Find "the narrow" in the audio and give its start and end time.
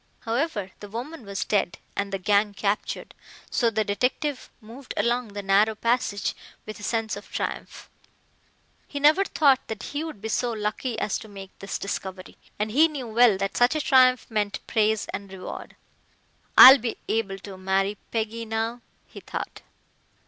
5.33-5.75